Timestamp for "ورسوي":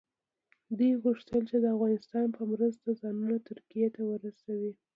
4.09-4.71